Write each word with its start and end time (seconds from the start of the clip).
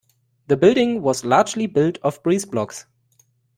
The 0.47 0.57
building 0.57 1.03
was 1.03 1.23
largely 1.23 1.67
built 1.67 1.99
of 2.01 2.23
breezeblocks 2.23 2.85